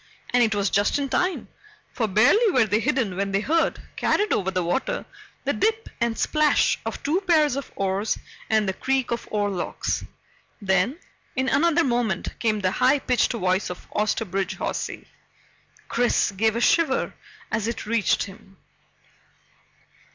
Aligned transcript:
And 0.31 0.41
it 0.41 0.55
was 0.55 0.71
just 0.71 0.97
in 0.97 1.09
time, 1.09 1.47
for 1.93 2.07
barely 2.07 2.49
were 2.49 2.65
they 2.65 2.79
hidden 2.79 3.15
when 3.15 3.31
they 3.31 3.39
heard, 3.39 3.79
carried 3.95 4.33
over 4.33 4.49
the 4.49 4.63
water, 4.63 5.05
the 5.43 5.53
dip 5.53 5.89
and 5.99 6.17
splash 6.17 6.79
of 6.87 7.03
two 7.03 7.21
pairs 7.21 7.55
of 7.55 7.71
oars 7.75 8.17
and 8.49 8.67
the 8.67 8.73
creak 8.73 9.11
of 9.11 9.27
oarlocks. 9.29 10.03
Then, 10.59 10.97
in 11.35 11.47
another 11.49 11.83
moment, 11.83 12.33
came 12.39 12.61
the 12.61 12.71
high 12.71 12.97
pitched 12.97 13.33
voice 13.33 13.69
of 13.69 13.87
Osterbridge 13.91 14.55
Hawsey. 14.57 15.05
Chris 15.87 16.31
gave 16.31 16.55
a 16.55 16.61
shiver 16.61 17.13
as 17.51 17.67
it 17.67 17.85
reached 17.85 18.23
him. 18.23 18.57